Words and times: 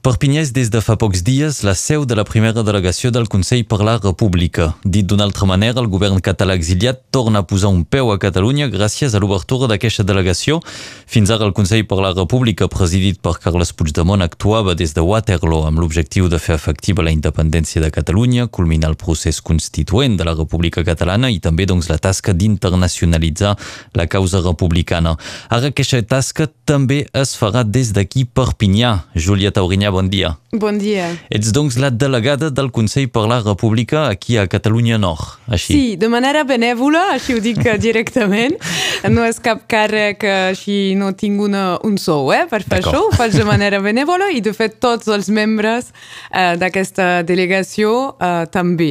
Perpinyà 0.00 0.40
és 0.40 0.50
des 0.56 0.70
de 0.72 0.80
fa 0.80 0.94
pocs 0.96 1.20
dies 1.20 1.58
la 1.60 1.74
seu 1.76 2.06
de 2.08 2.16
la 2.16 2.22
primera 2.24 2.62
delegació 2.64 3.10
del 3.12 3.26
Consell 3.28 3.66
per 3.68 3.82
la 3.84 3.98
República. 3.98 4.70
Dit 4.80 5.04
d'una 5.04 5.26
altra 5.28 5.44
manera, 5.44 5.82
el 5.82 5.90
govern 5.92 6.22
català 6.24 6.54
exiliat 6.56 7.02
torna 7.12 7.42
a 7.42 7.44
posar 7.44 7.68
un 7.68 7.82
peu 7.84 8.08
a 8.08 8.16
Catalunya 8.16 8.70
gràcies 8.72 9.12
a 9.12 9.20
l'obertura 9.20 9.68
d'aquesta 9.68 10.06
delegació. 10.08 10.62
Fins 11.04 11.28
ara 11.28 11.44
el 11.44 11.52
Consell 11.52 11.84
per 11.84 11.98
la 12.00 12.14
República, 12.14 12.70
presidit 12.72 13.20
per 13.20 13.34
Carles 13.42 13.74
Puigdemont, 13.76 14.24
actuava 14.24 14.72
des 14.74 14.96
de 14.96 15.04
Waterloo 15.04 15.66
amb 15.68 15.84
l'objectiu 15.84 16.30
de 16.32 16.40
fer 16.40 16.56
efectiva 16.56 17.04
la 17.04 17.12
independència 17.12 17.84
de 17.84 17.92
Catalunya, 17.92 18.48
culminar 18.48 18.94
el 18.94 18.96
procés 18.96 19.42
constituent 19.44 20.16
de 20.16 20.24
la 20.24 20.32
República 20.32 20.80
Catalana 20.80 21.28
i 21.28 21.42
també 21.44 21.68
doncs, 21.68 21.90
la 21.92 22.00
tasca 22.00 22.32
d'internacionalitzar 22.32 23.52
la 23.92 24.08
causa 24.08 24.40
republicana. 24.40 25.18
Ara 25.50 25.74
aquesta 25.74 26.00
tasca 26.00 26.48
també 26.64 27.04
es 27.12 27.36
farà 27.36 27.66
des 27.68 27.92
d'aquí 27.92 28.24
Perpinyà. 28.24 28.96
Júlia 29.12 29.52
Taurinyà, 29.52 29.89
bon 29.90 30.08
dia. 30.10 30.36
Bon 30.52 30.78
dia. 30.78 31.12
Ets 31.30 31.52
doncs 31.54 31.76
la 31.78 31.92
delegada 31.94 32.48
del 32.50 32.72
Consell 32.74 33.08
per 33.08 33.26
la 33.30 33.38
República 33.40 34.08
aquí 34.08 34.36
a 34.36 34.48
Catalunya 34.50 34.98
Nord, 34.98 35.38
així? 35.46 35.74
Sí, 35.74 35.96
de 36.00 36.08
manera 36.10 36.42
benèvola, 36.42 37.12
així 37.14 37.36
ho 37.36 37.42
dic 37.42 37.62
directament. 37.78 38.58
No 39.10 39.22
és 39.24 39.38
cap 39.40 39.62
càrrec 39.70 40.26
així, 40.28 40.92
no 40.98 41.14
tinc 41.16 41.40
una, 41.40 41.78
un 41.88 41.94
sou 41.98 42.28
eh, 42.34 42.42
per 42.50 42.60
fer 42.66 42.82
això, 42.82 42.98
ho 43.06 43.12
faig 43.16 43.32
de 43.32 43.46
manera 43.48 43.78
benèvola 43.80 44.28
i 44.34 44.42
de 44.44 44.52
fet 44.52 44.76
tots 44.82 45.08
els 45.08 45.30
membres 45.32 45.88
eh, 46.28 46.58
d'aquesta 46.60 47.22
delegació 47.24 47.94
eh, 48.20 48.44
també. 48.52 48.90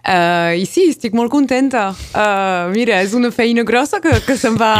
Eh, 0.00 0.62
I 0.62 0.64
sí, 0.64 0.86
estic 0.94 1.14
molt 1.18 1.30
contenta. 1.32 1.90
Eh, 1.92 2.70
mira, 2.72 3.02
és 3.04 3.12
una 3.18 3.28
feina 3.34 3.66
grossa 3.68 4.00
que, 4.00 4.14
que 4.24 4.38
se'n 4.40 4.56
va 4.60 4.72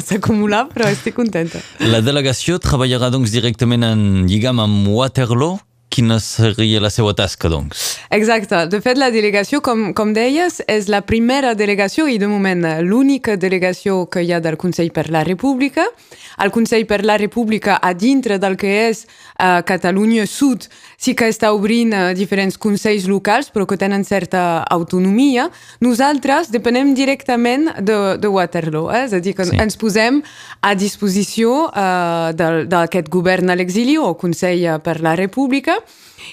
s'acumular, 0.00 0.64
però 0.72 0.88
estic 0.88 1.18
contenta. 1.18 1.60
La 1.84 2.00
delegació 2.04 2.56
treballarà 2.62 3.12
doncs 3.12 3.34
directament 3.34 3.84
en 3.86 4.24
lligam 4.30 4.62
amb 4.64 4.88
Waterloo, 5.14 5.58
quina 5.92 6.16
seria 6.24 6.80
la 6.80 6.90
seva 6.90 7.12
tasca, 7.16 7.50
doncs? 7.52 7.98
Exacte. 8.14 8.64
De 8.72 8.80
fet, 8.84 8.96
la 9.00 9.10
delegació, 9.12 9.60
com, 9.64 9.90
com 9.96 10.14
deies, 10.16 10.62
és 10.70 10.88
la 10.92 11.02
primera 11.04 11.52
delegació 11.58 12.06
i, 12.08 12.16
de 12.20 12.28
moment, 12.30 12.64
l'única 12.86 13.36
delegació 13.36 14.06
que 14.08 14.24
hi 14.24 14.32
ha 14.32 14.40
del 14.40 14.56
Consell 14.60 14.92
per 14.94 15.10
la 15.12 15.24
República. 15.28 15.84
El 16.42 16.52
Consell 16.54 16.86
per 16.88 17.02
la 17.04 17.18
República, 17.20 17.76
a 17.76 17.92
dintre 17.92 18.38
del 18.40 18.56
que 18.60 18.70
és 18.86 19.04
uh, 19.04 19.60
Catalunya 19.68 20.24
Sud, 20.26 20.64
sí 20.96 21.12
que 21.18 21.28
està 21.28 21.52
obrint 21.52 21.92
uh, 21.92 22.02
diferents 22.16 22.56
consells 22.56 23.04
locals, 23.10 23.52
però 23.52 23.66
que 23.68 23.76
tenen 23.76 24.06
certa 24.08 24.62
autonomia. 24.72 25.48
Nosaltres 25.84 26.48
depenem 26.54 26.94
directament 26.96 27.68
de, 27.84 27.98
de 28.22 28.32
Waterloo, 28.32 28.88
eh? 28.94 29.04
és 29.10 29.12
a 29.12 29.20
dir, 29.20 29.36
que 29.36 29.48
sí. 29.50 29.58
ens 29.60 29.76
posem 29.76 30.22
a 30.64 30.72
disposició 30.78 31.66
uh, 31.68 32.32
d'aquest 32.32 33.12
govern 33.12 33.52
a 33.52 33.58
l'exili 33.58 33.98
o 34.00 34.14
Consell 34.16 34.64
per 34.82 35.00
la 35.04 35.16
República 35.18 35.81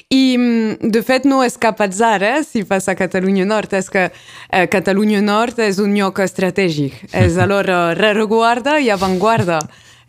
i, 0.09 0.37
mm, 0.37 0.89
de 0.89 1.01
fet, 1.05 1.25
no 1.29 1.43
és 1.45 1.57
cap 1.61 1.81
atzar, 1.85 2.23
eh, 2.23 2.41
si 2.43 2.63
passa 2.65 2.95
a 2.95 2.97
Catalunya 2.97 3.45
Nord. 3.45 3.73
És 3.77 3.89
que 3.89 4.09
eh, 4.09 4.65
Catalunya 4.67 5.21
Nord 5.21 5.59
és 5.59 5.77
un 5.77 5.93
lloc 5.93 6.19
estratègic. 6.19 6.97
És 7.13 7.37
alhora 7.43 7.93
rereguarda 7.93 8.79
i 8.79 8.89
avantguarda. 8.89 9.59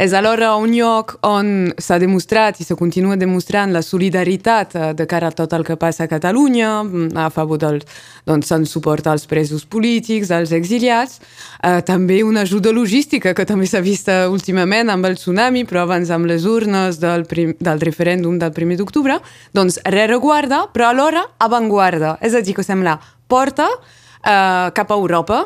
És 0.00 0.14
alhora 0.16 0.54
un 0.56 0.70
lloc 0.72 1.18
on 1.28 1.74
s'ha 1.76 1.98
demostrat 2.00 2.56
i 2.62 2.64
se 2.64 2.72
continua 2.72 3.18
demostrant 3.20 3.68
la 3.74 3.82
solidaritat 3.84 4.72
eh, 4.72 4.86
de 4.96 5.04
cara 5.04 5.28
a 5.28 5.36
tot 5.36 5.52
el 5.52 5.66
que 5.66 5.76
passa 5.76 6.06
a 6.06 6.08
Catalunya, 6.08 6.70
mm, 6.86 7.10
a 7.20 7.26
favor 7.28 7.60
del, 7.60 7.82
doncs, 8.24 8.48
en 8.56 8.64
suport 8.64 9.10
als 9.12 9.28
presos 9.28 9.66
polítics, 9.68 10.32
als 10.32 10.54
exiliats, 10.56 11.20
eh, 11.60 11.82
també 11.84 12.22
una 12.24 12.46
ajuda 12.48 12.72
logística 12.72 13.34
que 13.36 13.44
també 13.44 13.68
s'ha 13.68 13.84
vist 13.84 14.08
últimament 14.08 14.88
amb 14.88 15.04
el 15.04 15.20
tsunami, 15.20 15.66
però 15.68 15.84
abans 15.84 16.08
amb 16.08 16.32
les 16.32 16.48
urnes 16.48 16.96
del, 16.96 17.28
prim, 17.28 17.52
del 17.60 17.84
referèndum 17.84 18.40
del 18.40 18.56
1 18.56 18.80
d'octubre, 18.80 19.20
doncs 19.52 19.82
rereguarda, 19.84 20.70
però 20.72 20.94
alhora 20.94 21.28
avantguarda, 21.36 22.16
és 22.24 22.32
a 22.32 22.40
dir, 22.40 22.56
que 22.56 22.64
sembla 22.64 22.96
porta 23.28 23.68
eh, 23.68 24.72
cap 24.72 24.88
a 24.88 24.96
Europa, 24.96 25.44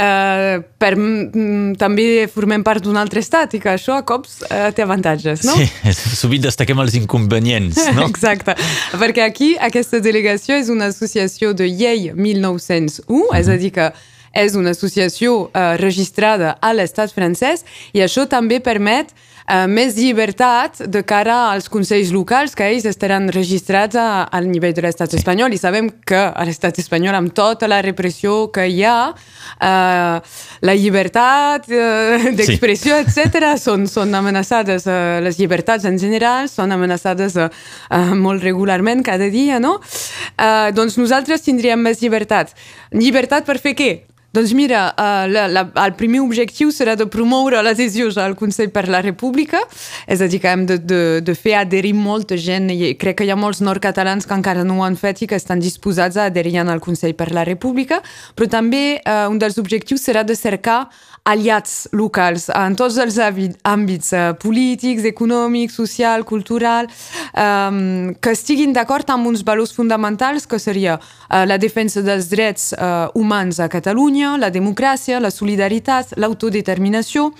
Uh, 0.00 0.62
per, 0.80 0.94
mm, 0.96 1.74
també 1.76 2.24
formem 2.32 2.62
part 2.64 2.80
d'un 2.80 2.96
altre 2.96 3.20
estat 3.20 3.52
i 3.52 3.58
que 3.60 3.68
això 3.74 3.98
a 4.00 4.04
cops 4.08 4.38
uh, 4.46 4.70
té 4.72 4.80
avantatges, 4.80 5.42
no? 5.44 5.52
Sí, 5.58 5.66
sovint 6.22 6.46
destaquem 6.46 6.80
els 6.80 6.96
inconvenients, 6.96 7.76
no? 7.98 8.06
Exacte, 8.08 8.54
perquè 8.96 9.26
aquí 9.26 9.50
aquesta 9.60 10.00
delegació 10.00 10.56
és 10.56 10.70
una 10.72 10.88
associació 10.88 11.52
de 11.52 11.68
llei 11.68 12.14
1901, 12.16 12.96
uh 13.04 13.26
-huh. 13.28 13.36
és 13.36 13.52
a 13.52 13.58
dir 13.60 13.74
que 13.76 13.90
és 14.32 14.54
una 14.54 14.70
associació 14.70 15.50
uh, 15.50 15.76
registrada 15.76 16.56
a 16.62 16.72
l'estat 16.72 17.12
francès 17.12 17.64
i 17.92 18.00
això 18.00 18.26
també 18.30 18.60
permet 18.60 19.12
uh, 19.50 19.66
més 19.70 19.96
llibertat 19.98 20.84
de 20.86 21.02
cara 21.02 21.50
als 21.50 21.68
consells 21.72 22.12
locals 22.14 22.54
que 22.54 22.68
ells 22.70 22.86
estaran 22.88 23.28
registrats 23.34 23.98
a, 23.98 24.06
al 24.30 24.46
nivell 24.50 24.74
de 24.76 24.84
l'estat 24.84 25.10
sí. 25.10 25.18
espanyol 25.20 25.52
i 25.52 25.58
sabem 25.60 25.90
que 26.06 26.20
a 26.30 26.46
l'estat 26.46 26.78
espanyol 26.82 27.18
amb 27.18 27.34
tota 27.34 27.68
la 27.70 27.80
repressió 27.82 28.48
que 28.54 28.68
hi 28.70 28.84
ha 28.86 29.10
uh, 29.10 30.36
la 30.66 30.76
llibertat 30.78 31.66
uh, 31.68 32.30
d'expressió, 32.38 33.00
sí. 33.02 33.26
etc 33.26 33.50
són, 33.60 33.88
són 33.90 34.14
amenaçades, 34.14 34.86
uh, 34.86 35.18
les 35.24 35.40
llibertats 35.40 35.88
en 35.90 35.98
general 35.98 36.48
són 36.52 36.72
amenaçades 36.76 37.36
uh, 37.40 37.50
uh, 37.90 38.14
molt 38.14 38.46
regularment 38.46 39.02
cada 39.06 39.30
dia, 39.32 39.58
no? 39.62 39.78
Uh, 39.80 40.70
doncs 40.76 40.98
nosaltres 41.00 41.42
tindríem 41.46 41.82
més 41.82 42.00
llibertat. 42.04 42.54
Llibertat 42.94 43.48
per 43.48 43.58
fer 43.62 43.74
què? 43.78 43.90
Doncs 44.32 44.52
mira, 44.54 44.94
uh, 44.94 45.26
la, 45.26 45.48
la, 45.50 45.64
el 45.82 45.96
primer 45.98 46.20
objectiu 46.22 46.70
serà 46.70 46.94
de 46.94 47.08
promoure 47.10 47.58
l'adhesió 47.66 48.06
al 48.22 48.36
Consell 48.38 48.70
per 48.70 48.84
la 48.86 49.00
República, 49.02 49.64
és 50.06 50.22
a 50.22 50.28
dir, 50.30 50.38
que 50.38 50.52
hem 50.52 50.62
de, 50.68 50.76
de, 50.78 51.00
de 51.26 51.34
fer 51.34 51.56
adherir 51.58 51.96
molta 51.98 52.38
gent, 52.38 52.68
i 52.70 52.92
crec 52.94 53.18
que 53.18 53.26
hi 53.26 53.32
ha 53.34 53.38
molts 53.38 53.58
nord-catalans 53.58 54.30
que 54.30 54.36
encara 54.38 54.62
no 54.62 54.78
ho 54.78 54.84
han 54.86 54.94
fet 54.94 55.24
i 55.24 55.26
que 55.26 55.34
estan 55.34 55.58
disposats 55.58 56.14
a 56.14 56.28
adherir 56.30 56.60
al 56.62 56.78
Consell 56.78 57.16
per 57.18 57.32
la 57.34 57.42
República, 57.48 57.98
però 58.38 58.46
també 58.46 59.00
uh, 59.02 59.26
un 59.32 59.42
dels 59.42 59.58
objectius 59.58 60.06
serà 60.06 60.22
de 60.22 60.38
cercar 60.38 60.84
aliats 61.28 61.88
locals 61.92 62.48
en 62.54 62.76
tots 62.78 62.98
els 63.02 63.18
àmbits 63.20 64.12
uh, 64.16 64.30
polítics, 64.40 65.06
econòmics, 65.08 65.76
social, 65.76 66.24
cultural, 66.28 66.88
um, 67.34 68.14
que 68.20 68.34
estiguin 68.34 68.72
d'acord 68.76 69.10
amb 69.12 69.30
uns 69.30 69.44
valors 69.46 69.74
fonamentals 69.76 70.46
que 70.46 70.58
seria 70.58 70.98
uh, 70.98 71.44
la 71.46 71.58
defensa 71.60 72.02
dels 72.02 72.30
drets 72.32 72.70
uh, 72.72 73.08
humans 73.14 73.60
a 73.60 73.68
Catalunya, 73.68 74.36
la 74.40 74.50
democràcia, 74.50 75.20
la 75.20 75.32
solidaritat, 75.34 76.16
l'autodeterminació, 76.16 77.30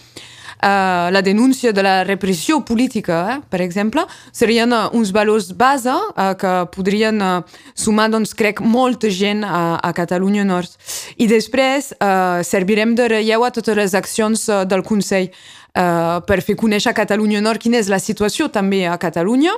Uh, 0.59 1.11
la 1.15 1.23
denúncia 1.23 1.73
de 1.73 1.83
la 1.83 2.05
repressió 2.05 2.61
política, 2.65 3.21
eh, 3.31 3.39
per 3.49 3.61
exemple, 3.61 4.05
serien 4.33 4.73
uns 4.93 5.13
valors 5.13 5.53
base 5.57 5.93
uh, 5.93 6.35
que 6.39 6.67
podrien 6.75 7.21
uh, 7.23 7.43
sumar, 7.75 8.11
doncs, 8.11 8.35
crec, 8.35 8.61
molta 8.61 9.11
gent 9.11 9.45
a, 9.45 9.79
a 9.79 9.93
Catalunya 9.97 10.45
Nord. 10.45 10.71
I 11.17 11.29
després 11.31 11.93
uh, 11.97 12.43
servirem 12.47 12.95
de 12.95 13.09
relleu 13.09 13.45
a 13.45 13.53
totes 13.55 13.77
les 13.77 13.95
accions 13.95 14.49
uh, 14.49 14.65
del 14.69 14.83
Consell 14.87 15.31
uh, 15.31 16.21
per 16.27 16.41
fer 16.45 16.59
conèixer 16.59 16.93
a 16.93 16.97
Catalunya 16.97 17.41
Nord 17.41 17.63
quina 17.63 17.81
és 17.81 17.89
la 17.93 18.01
situació 18.03 18.51
també 18.53 18.85
a 18.89 18.99
Catalunya, 19.01 19.55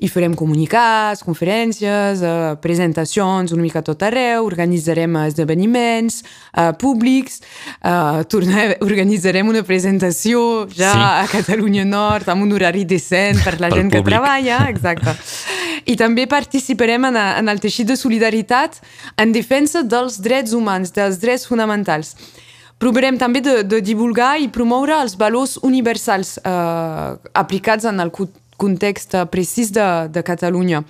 i 0.00 0.08
farem 0.08 0.34
comunicats, 0.34 1.20
conferències, 1.24 2.22
eh, 2.24 2.56
presentacions 2.64 3.52
una 3.52 3.62
mica 3.62 3.82
tot 3.84 4.00
arreu, 4.02 4.46
organitzarem 4.48 5.18
esdeveniments 5.26 6.22
eh, 6.22 6.70
públics, 6.80 7.40
eh, 7.84 8.24
tornar, 8.32 8.66
organitzarem 8.88 9.48
una 9.52 9.62
presentació 9.66 10.66
ja 10.72 10.92
sí. 10.94 11.04
a 11.04 11.28
Catalunya 11.30 11.84
Nord 11.84 12.32
amb 12.32 12.46
un 12.46 12.56
horari 12.56 12.86
decent 12.88 13.42
per 13.44 13.58
la 13.60 13.68
Pel 13.68 13.82
gent 13.82 13.92
públic. 13.92 14.06
que 14.06 14.10
treballa, 14.10 14.60
exacte. 14.72 15.16
I 15.84 15.96
també 16.00 16.26
participarem 16.28 17.10
en, 17.10 17.20
en 17.20 17.52
el 17.52 17.60
teixit 17.60 17.88
de 17.88 17.96
solidaritat 17.96 18.80
en 19.20 19.32
defensa 19.36 19.82
dels 19.84 20.20
drets 20.24 20.56
humans, 20.56 20.92
dels 20.96 21.20
drets 21.20 21.48
fonamentals. 21.48 22.14
Provarem 22.80 23.18
també 23.20 23.42
de, 23.44 23.58
de 23.68 23.82
divulgar 23.84 24.38
i 24.40 24.48
promoure 24.48 24.94
els 25.02 25.12
valors 25.20 25.58
universals 25.60 26.38
eh, 26.40 27.08
aplicats 27.36 27.84
en 27.84 28.00
el 28.00 28.08
context 28.60 29.16
precís 29.32 29.72
de, 29.74 29.88
de 30.12 30.22
Catalunya. 30.26 30.84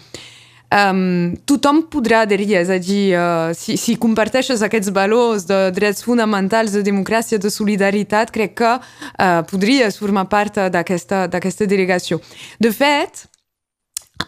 Um, 0.71 1.35
tothom 1.51 1.81
podrà 1.91 2.21
adherir, 2.23 2.53
és 2.61 2.69
a 2.71 2.77
dir, 2.79 3.17
uh, 3.19 3.51
si, 3.59 3.75
si 3.75 3.97
comparteixes 3.99 4.63
aquests 4.63 4.93
valors 4.95 5.43
de 5.49 5.59
drets 5.75 6.05
fonamentals, 6.07 6.77
de 6.77 6.85
democràcia, 6.87 7.41
de 7.43 7.51
solidaritat, 7.51 8.31
crec 8.31 8.55
que 8.61 8.77
uh, 8.79 9.41
podries 9.51 9.99
formar 9.99 10.29
part 10.31 10.61
d'aquesta 10.71 11.67
delegació. 11.67 12.21
De 12.63 12.71
fet, 12.71 13.27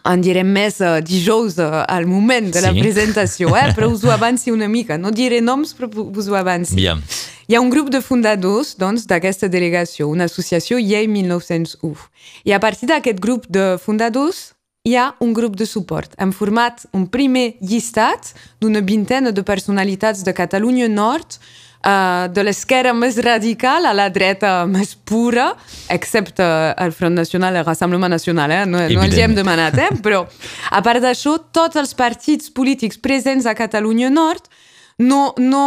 en 0.09 0.23
direm 0.25 0.49
més 0.49 0.81
uh, 0.83 0.99
dijous 1.05 1.59
uh, 1.61 1.83
al 1.89 2.07
moment 2.11 2.51
de 2.53 2.63
la 2.65 2.73
sí. 2.73 2.83
presentació, 2.83 3.53
eh? 3.59 3.71
però 3.77 3.91
us 3.93 4.05
ho 4.05 4.13
avanci 4.15 4.53
una 4.55 4.69
mica. 4.69 4.99
No 4.99 5.13
diré 5.15 5.41
noms, 5.45 5.75
però 5.79 5.91
us 6.09 6.31
ho 6.31 6.39
avanci. 6.39 6.77
Bien. 6.79 7.03
Hi 7.49 7.57
ha 7.57 7.61
un 7.61 7.71
grup 7.73 7.91
de 7.93 8.01
fundadors 8.01 8.77
doncs, 8.79 9.05
d'aquesta 9.11 9.51
delegació, 9.53 10.09
una 10.09 10.29
associació 10.31 10.79
Llei 10.81 11.09
1901. 11.11 12.09
I 12.49 12.55
a 12.57 12.61
partir 12.63 12.89
d'aquest 12.89 13.21
grup 13.21 13.49
de 13.51 13.77
fundadors 13.83 14.53
hi 14.87 14.97
ha 14.99 15.13
un 15.23 15.35
grup 15.35 15.55
de 15.59 15.67
suport. 15.67 16.15
Hem 16.19 16.33
format 16.35 16.87
un 16.97 17.07
primer 17.07 17.53
llistat 17.61 18.33
d'una 18.61 18.81
vintena 18.83 19.31
de 19.31 19.45
personalitats 19.47 20.25
de 20.27 20.35
Catalunya 20.35 20.89
Nord 20.91 21.39
uh, 21.85 22.29
de 22.33 22.45
l'esquerra 22.47 22.95
més 22.97 23.19
radical 23.23 23.87
a 23.87 23.93
la 23.97 24.09
dreta 24.13 24.55
més 24.71 24.95
pura, 24.95 25.53
excepte 25.93 26.45
el 26.77 26.95
Front 26.97 27.19
Nacional 27.19 27.57
i 27.57 27.63
el 27.63 27.69
Rassemblement 27.69 28.13
Nacional, 28.13 28.55
eh? 28.55 28.65
no, 28.67 28.81
no 28.81 29.07
els 29.07 29.19
hi 29.19 29.25
hem 29.27 29.37
demanat, 29.39 29.79
eh? 29.79 29.91
però 30.05 30.25
a 30.71 30.83
part 30.85 31.03
d'això, 31.05 31.39
tots 31.55 31.81
els 31.81 31.95
partits 31.99 32.51
polítics 32.55 33.01
presents 33.03 33.47
a 33.47 33.57
Catalunya 33.59 34.11
Nord 34.13 34.49
no, 34.99 35.33
no 35.39 35.65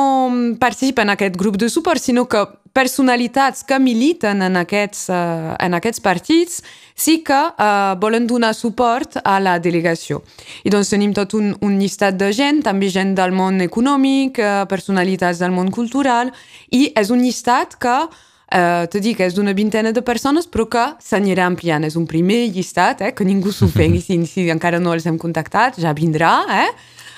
participen 0.62 1.10
en 1.10 1.16
aquest 1.16 1.36
grup 1.40 1.58
de 1.62 1.70
suport, 1.70 2.02
sinó 2.02 2.28
que 2.30 2.46
personalitats 2.76 3.64
que 3.64 3.80
militen 3.80 4.44
en 4.44 4.60
aquests, 4.60 5.08
uh, 5.08 5.54
en 5.64 5.78
aquests 5.78 6.04
partits 6.04 6.60
sí 6.96 7.22
que 7.24 7.38
uh, 7.38 7.96
volen 8.02 8.28
donar 8.28 8.52
suport 8.56 9.16
a 9.24 9.38
la 9.40 9.56
delegació. 9.64 10.22
I 10.68 10.74
doncs 10.74 10.92
tenim 10.92 11.16
tot 11.16 11.38
un, 11.40 11.54
un 11.64 11.80
llistat 11.80 12.20
de 12.20 12.34
gent, 12.36 12.62
també 12.68 12.92
gent 12.92 13.16
del 13.16 13.32
món 13.36 13.64
econòmic, 13.64 14.44
uh, 14.44 14.68
personalitats 14.68 15.40
del 15.40 15.56
món 15.56 15.72
cultural, 15.72 16.34
i 16.76 16.90
és 16.96 17.12
un 17.16 17.24
llistat 17.24 17.80
que 17.80 17.98
Uh, 18.46 18.86
te 18.94 19.00
dic, 19.02 19.18
és 19.26 19.34
d'una 19.34 19.56
vintena 19.58 19.90
de 19.92 20.04
persones, 20.06 20.46
però 20.46 20.68
que 20.70 20.84
s'anirà 21.02 21.48
ampliant. 21.50 21.84
És 21.84 21.96
un 21.98 22.06
primer 22.06 22.44
llistat, 22.54 23.02
eh, 23.02 23.10
que 23.18 23.26
ningú 23.26 23.50
s'ofengui 23.52 24.04
si, 24.06 24.20
si 24.30 24.46
encara 24.54 24.78
no 24.80 24.94
els 24.94 25.08
hem 25.10 25.18
contactat, 25.18 25.80
ja 25.82 25.96
vindrà, 25.98 26.36
eh? 26.54 26.70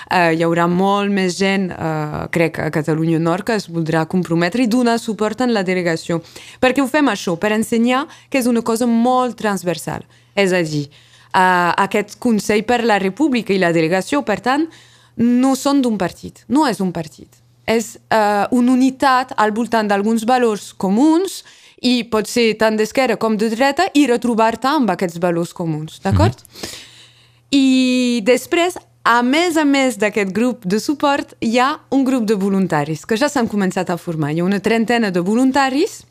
Eh, 0.10 0.34
hi 0.36 0.44
haurà 0.46 0.68
molt 0.72 1.12
més 1.14 1.38
gent, 1.38 1.70
eh, 1.72 2.28
crec, 2.32 2.60
a 2.60 2.70
Catalunya 2.72 3.20
Nord 3.20 3.46
que 3.48 3.58
es 3.60 3.68
voldrà 3.70 4.06
comprometre 4.08 4.64
i 4.64 4.68
donar 4.68 4.98
suport 5.00 5.42
en 5.42 5.54
la 5.54 5.64
delegació. 5.64 6.22
Per 6.60 6.74
què 6.74 6.82
ho 6.82 6.88
fem 6.88 7.10
això? 7.12 7.38
Per 7.38 7.52
ensenyar 7.52 8.08
que 8.30 8.40
és 8.40 8.48
una 8.48 8.62
cosa 8.62 8.88
molt 8.88 9.38
transversal. 9.38 10.06
És 10.36 10.54
a 10.54 10.62
dir, 10.62 10.88
eh, 10.88 11.72
aquest 11.78 12.18
Consell 12.20 12.64
per 12.64 12.84
la 12.84 13.00
República 13.00 13.54
i 13.54 13.60
la 13.60 13.74
delegació, 13.74 14.24
per 14.24 14.40
tant, 14.40 14.68
no 15.18 15.56
són 15.56 15.82
d'un 15.82 15.98
partit, 15.98 16.46
no 16.48 16.68
és 16.68 16.80
un 16.80 16.92
partit. 16.92 17.30
És 17.66 17.98
eh, 18.10 18.46
una 18.52 18.72
unitat 18.72 19.34
al 19.36 19.52
voltant 19.52 19.88
d'alguns 19.88 20.24
valors 20.26 20.74
comuns 20.74 21.44
i 21.82 22.04
pot 22.10 22.28
ser 22.28 22.56
tant 22.58 22.78
d'esquerra 22.78 23.18
com 23.18 23.36
de 23.38 23.50
dreta 23.50 23.90
i 23.94 24.08
retrobar-te 24.08 24.68
amb 24.68 24.90
aquests 24.90 25.20
valors 25.20 25.54
comuns, 25.54 26.00
d'acord? 26.02 26.34
Mm 26.34 26.62
-hmm. 26.62 26.86
I 27.52 28.22
després, 28.26 28.76
a 29.08 29.22
més 29.24 29.56
a 29.56 29.64
més 29.64 29.96
d'aquest 29.96 30.34
grup 30.36 30.66
de 30.68 30.82
suport, 30.84 31.32
hi 31.40 31.56
ha 31.64 31.78
un 31.96 32.04
grup 32.04 32.26
de 32.28 32.36
voluntaris 32.36 33.06
que 33.08 33.16
ja 33.16 33.30
s'han 33.32 33.48
començat 33.48 33.88
a 33.90 33.96
formar. 33.96 34.34
Hi 34.34 34.42
ha 34.42 34.48
una 34.48 34.60
trentena 34.60 35.14
de 35.16 35.24
voluntaris 35.24 36.02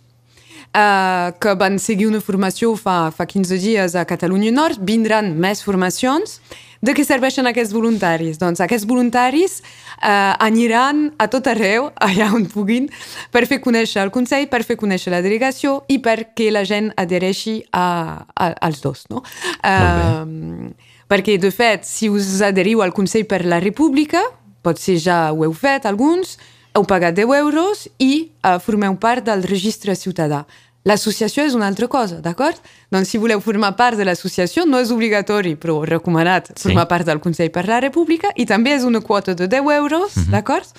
eh, 0.72 1.28
que 1.36 1.54
van 1.60 1.76
seguir 1.78 2.08
una 2.08 2.22
formació 2.24 2.72
fa, 2.80 3.10
fa 3.12 3.26
15 3.28 3.58
dies 3.60 3.98
a 4.00 4.06
Catalunya 4.08 4.54
Nord. 4.54 4.80
Vindran 4.80 5.34
més 5.36 5.60
formacions. 5.66 6.40
De 6.80 6.94
què 6.96 7.04
serveixen 7.04 7.44
aquests 7.48 7.76
voluntaris? 7.76 8.40
Doncs 8.40 8.64
aquests 8.64 8.88
voluntaris 8.88 9.60
eh, 9.60 10.32
aniran 10.48 11.10
a 11.20 11.28
tot 11.28 11.52
arreu, 11.52 11.90
allà 12.08 12.32
on 12.32 12.48
puguin, 12.48 12.88
per 13.28 13.44
fer 13.44 13.60
conèixer 13.60 14.06
el 14.06 14.12
Consell, 14.14 14.48
per 14.48 14.64
fer 14.64 14.80
conèixer 14.80 15.12
la 15.12 15.20
delegació 15.20 15.82
i 15.92 16.00
perquè 16.00 16.48
la 16.48 16.64
gent 16.64 16.94
adhereixi 16.96 17.58
a, 17.76 18.24
a, 18.32 18.52
als 18.56 18.80
dos. 18.80 19.04
No? 19.12 19.20
Eh, 19.60 20.95
perquè, 21.10 21.38
de 21.38 21.52
fet, 21.54 21.86
si 21.86 22.10
us 22.12 22.40
adheriu 22.44 22.82
al 22.82 22.94
Consell 22.96 23.26
per 23.28 23.44
la 23.46 23.60
República, 23.62 24.22
potser 24.66 24.98
ja 24.98 25.18
ho 25.32 25.44
heu 25.46 25.54
fet 25.54 25.86
alguns, 25.86 26.36
heu 26.76 26.84
pagat 26.84 27.16
10 27.16 27.32
euros 27.38 27.86
i 28.02 28.28
uh, 28.42 28.58
formeu 28.60 28.96
part 29.00 29.24
del 29.24 29.46
registre 29.46 29.94
ciutadà. 29.96 30.44
L'associació 30.86 31.42
és 31.46 31.56
una 31.58 31.66
altra 31.66 31.88
cosa, 31.90 32.20
d'acord? 32.22 32.60
Doncs 32.94 33.10
si 33.10 33.18
voleu 33.18 33.40
formar 33.42 33.72
part 33.78 33.98
de 33.98 34.06
l'associació, 34.06 34.64
no 34.70 34.78
és 34.78 34.92
obligatori, 34.94 35.56
però 35.58 35.80
recomanat 35.88 36.52
sí. 36.52 36.68
formar 36.68 36.86
part 36.90 37.08
del 37.08 37.18
Consell 37.24 37.50
per 37.50 37.66
la 37.66 37.80
República 37.82 38.30
i 38.38 38.46
també 38.46 38.76
és 38.76 38.86
una 38.86 39.02
quota 39.02 39.34
de 39.34 39.48
10 39.50 39.72
euros, 39.80 40.14
mm 40.14 40.22
-hmm. 40.22 40.30
d'acord? 40.30 40.70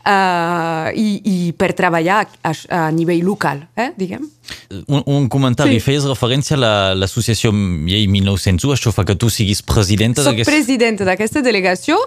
Uh, 0.00 0.88
i, 0.96 1.20
I 1.28 1.52
per 1.52 1.74
treballar 1.76 2.22
a, 2.40 2.52
a 2.72 2.90
nivell 2.90 3.20
local, 3.20 3.66
eh, 3.76 3.90
diguem. 3.96 4.22
Un, 4.88 5.02
un 5.04 5.28
comentari, 5.28 5.76
sí. 5.76 5.84
feies 5.84 6.06
referència 6.08 6.56
a 6.56 6.94
l'associació 6.96 7.52
la, 7.52 7.58
Llei 7.84 8.06
1901, 8.08 8.72
això 8.72 8.94
fa 8.96 9.04
que 9.04 9.14
tu 9.14 9.28
siguis 9.28 9.60
presidenta 9.60 10.24
d'aquesta... 10.24 10.48
Soc 10.48 10.56
presidenta 10.56 11.04
d'aquesta 11.04 11.42
delegació 11.42 11.98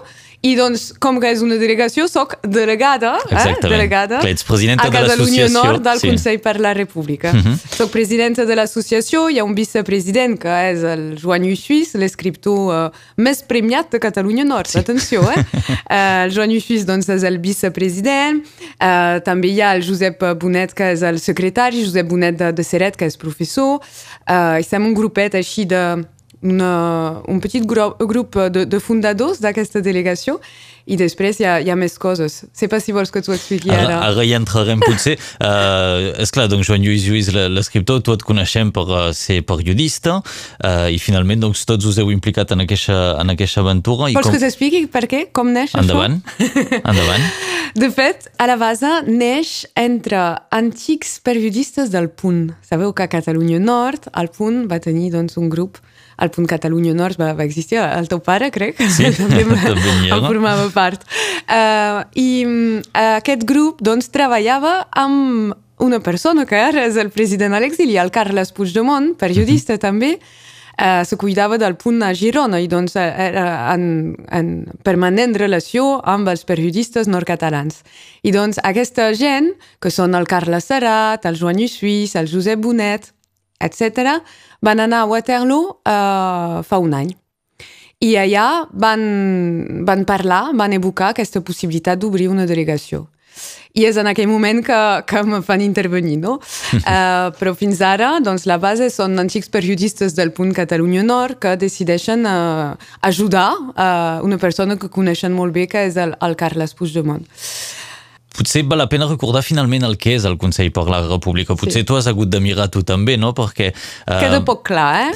i 0.44 0.52
doncs, 0.58 0.90
com 1.00 1.16
que 1.22 1.30
és 1.32 1.40
una 1.44 1.56
delegació, 1.56 2.04
sóc 2.10 2.34
delegada, 2.44 3.14
eh? 3.32 3.54
delegada 3.64 4.20
Clar, 4.20 4.32
ets 4.34 4.44
presidenta 4.44 4.88
a 4.90 4.92
Catalunya 4.92 5.48
Nord 5.52 5.80
del 5.86 6.02
sí. 6.02 6.10
Consell 6.10 6.40
per 6.44 6.58
la 6.60 6.74
República. 6.76 7.32
Uh 7.32 7.36
mhm. 7.36 7.54
-huh. 7.54 7.76
Soc 7.78 7.90
presidenta 7.90 8.44
de 8.44 8.54
l'associació, 8.54 9.30
hi 9.30 9.38
ha 9.38 9.44
un 9.44 9.54
vicepresident 9.54 10.38
que 10.38 10.54
és 10.72 10.82
el 10.84 11.16
Joan 11.22 11.42
Lluís 11.42 11.94
l'escriptor 11.94 12.60
uh, 12.68 12.90
més 13.16 13.42
premiat 13.42 13.90
de 13.90 13.98
Catalunya 13.98 14.44
Nord, 14.44 14.68
sí. 14.68 14.78
atenció, 14.78 15.22
eh? 15.30 15.40
uh, 15.40 16.24
el 16.24 16.30
Joan 16.30 16.50
Lluís 16.50 16.84
doncs, 16.84 17.08
és 17.08 17.22
el 17.22 17.38
vicepresident, 17.38 18.44
uh, 18.80 19.20
també 19.24 19.48
hi 19.48 19.60
ha 19.62 19.74
el 19.74 19.82
Josep 19.82 20.22
Bonet, 20.40 20.74
que 20.74 20.92
és 20.92 21.02
el 21.02 21.18
secretari, 21.20 21.84
Josep 21.84 22.06
Bonet 22.06 22.36
de, 22.36 22.52
de 22.52 22.62
Seret, 22.62 22.96
que 22.96 23.06
és 23.06 23.16
professor, 23.16 23.80
uh, 24.28 24.60
i 24.60 24.64
som 24.64 24.84
un 24.84 24.94
grupet 24.94 25.34
així 25.34 25.64
de 25.64 26.04
una, 26.44 27.22
un 27.26 27.40
petit 27.40 27.64
grup, 27.64 27.98
grup 28.04 28.36
de, 28.52 28.66
de 28.68 28.80
fundadors 28.80 29.40
d'aquesta 29.42 29.80
delegació 29.84 30.38
i 30.84 30.98
després 31.00 31.38
hi 31.40 31.46
ha, 31.48 31.54
hi 31.64 31.70
ha 31.72 31.76
més 31.78 31.96
coses. 32.00 32.42
Sé 32.52 32.68
pas 32.68 32.84
si 32.84 32.92
vols 32.92 33.12
que 33.12 33.22
t'ho 33.24 33.32
expliqui 33.34 33.72
ara. 33.72 33.86
Ara, 33.86 34.00
ara 34.10 34.26
hi 34.26 34.34
entrarem 34.36 34.82
potser. 34.84 35.16
uh, 35.40 36.12
esclar, 36.22 36.46
doncs 36.52 36.68
Joan 36.68 36.84
Lluís 36.84 37.06
Lluís, 37.08 37.30
l'escriptor, 37.32 38.02
tu 38.04 38.12
et 38.14 38.24
coneixem 38.26 38.72
per 38.74 38.84
uh, 38.90 39.06
ser 39.16 39.40
periodista 39.48 40.18
uh, 40.20 40.88
i 40.92 41.00
finalment 41.00 41.46
doncs, 41.46 41.64
tots 41.68 41.88
us 41.88 42.00
heu 42.02 42.12
implicat 42.12 42.52
en 42.52 42.66
aquesta, 42.66 42.98
en 43.22 43.32
aquesta 43.32 43.64
aventura. 43.64 44.10
Vols 44.12 44.28
com... 44.28 44.36
que 44.36 44.42
t'expliqui 44.44 44.84
per 44.92 45.06
què? 45.10 45.24
Com 45.34 45.54
neix 45.56 45.76
Endavant. 45.80 46.20
això? 46.36 46.82
Endavant. 46.84 47.28
De 47.80 47.88
fet, 47.90 48.28
a 48.38 48.46
la 48.46 48.54
base 48.60 48.90
neix 49.08 49.64
entre 49.80 50.20
antics 50.54 51.16
periodistes 51.26 51.90
del 51.90 52.06
Punt. 52.12 52.52
Sabeu 52.62 52.92
que 52.94 53.02
a 53.02 53.10
Catalunya 53.10 53.58
Nord 53.58 54.12
el 54.14 54.30
Punt 54.36 54.68
va 54.70 54.78
tenir 54.84 55.10
doncs, 55.16 55.40
un 55.40 55.50
grup 55.50 55.80
al 56.16 56.30
punt 56.30 56.46
Catalunya 56.46 56.94
Nord 56.94 57.18
va, 57.18 57.32
va 57.34 57.44
existir, 57.46 57.80
el 57.82 58.08
teu 58.10 58.20
pare, 58.24 58.50
crec, 58.54 58.78
sí, 58.78 59.08
també, 59.18 59.42
també 59.44 60.12
en 60.14 60.22
formava 60.22 60.68
part. 60.74 61.04
Uh, 61.46 62.04
I 62.18 62.28
uh, 62.44 63.18
aquest 63.18 63.46
grup 63.48 63.82
doncs, 63.84 64.10
treballava 64.14 64.82
amb 64.90 65.54
una 65.84 66.00
persona 66.00 66.46
que 66.46 66.58
ara 66.58 66.84
és 66.86 66.96
el 67.00 67.10
president 67.14 67.54
a 67.54 67.60
l'exili, 67.62 67.98
el 67.98 68.12
Carles 68.14 68.52
Puigdemont, 68.54 69.14
periodista 69.18 69.74
uh 69.74 69.76
mhm. 69.76 69.78
-huh. 69.78 69.88
també, 69.88 70.18
Uh, 70.74 71.04
se 71.06 71.14
cuidava 71.16 71.54
del 71.56 71.76
punt 71.76 72.02
a 72.02 72.12
Girona 72.12 72.58
i 72.58 72.66
doncs 72.66 72.96
era 72.96 73.72
en, 73.74 74.16
en 74.26 74.66
permanent 74.82 75.36
relació 75.38 76.00
amb 76.02 76.26
els 76.26 76.42
periodistes 76.44 77.06
nord-catalans. 77.06 77.84
I 78.26 78.32
doncs 78.34 78.58
aquesta 78.58 79.12
gent, 79.14 79.52
que 79.78 79.92
són 79.94 80.16
el 80.18 80.26
Carles 80.26 80.64
Serrat, 80.64 81.26
el 81.26 81.38
Joan 81.38 81.60
Lluís 81.60 81.78
Suís, 81.78 82.16
el 82.16 82.26
Josep 82.26 82.58
Bonet, 82.58 83.14
etc., 83.60 84.18
van 84.66 84.80
anar 84.80 85.04
a 85.04 85.06
Waterloo 85.06 85.78
uh, 85.78 86.62
fa 86.66 86.82
un 86.82 86.94
any. 86.94 87.14
I 88.02 88.14
allà 88.20 88.66
van, 88.72 89.02
van 89.86 90.04
parlar, 90.04 90.48
van 90.56 90.74
evocar 90.76 91.12
aquesta 91.12 91.42
possibilitat 91.44 92.00
d'obrir 92.00 92.28
una 92.32 92.46
delegació. 92.46 93.06
I 93.74 93.88
és 93.88 93.96
en 93.98 94.06
aquell 94.06 94.28
moment 94.30 94.60
que, 94.62 94.76
que 95.10 95.22
me 95.26 95.40
fan 95.42 95.62
intervenir, 95.64 96.20
no? 96.22 96.36
uh, 96.38 97.30
però 97.38 97.54
fins 97.58 97.80
ara, 97.82 98.12
doncs, 98.22 98.44
la 98.46 98.60
base 98.62 98.86
són 98.94 99.18
antics 99.18 99.50
periodistes 99.50 100.14
del 100.14 100.30
punt 100.36 100.52
Catalunya 100.54 101.02
Nord 101.02 101.40
que 101.42 101.56
decideixen 101.58 102.22
uh, 102.22 102.76
ajudar 103.02 103.48
uh, 103.58 104.22
una 104.22 104.38
persona 104.38 104.78
que 104.78 104.92
coneixen 104.94 105.34
molt 105.34 105.56
bé, 105.56 105.66
que 105.70 105.82
és 105.88 105.98
el, 105.98 106.14
el 106.22 106.38
Carles 106.38 106.76
Puigdemont. 106.78 107.26
Potser 108.34 108.64
val 108.70 108.78
la 108.82 108.88
pena 108.90 109.06
recordar 109.10 109.42
finalment 109.46 109.86
el 109.86 109.98
que 109.98 110.14
és 110.18 110.24
el 110.26 110.38
Consell 110.38 110.70
per 110.74 110.86
la 110.90 111.02
República. 111.06 111.54
Potser 111.58 111.82
sí. 111.82 111.86
tu 111.86 111.98
has 111.98 112.06
hagut 112.10 112.30
de 112.30 112.40
mirar 112.42 112.70
tu 112.70 112.82
també, 112.86 113.18
no? 113.18 113.34
Perquè... 113.34 113.72
Uh, 114.06 114.20
Queda 114.22 114.42
poc 114.46 114.62
clar, 114.70 115.08
eh? 115.08 115.12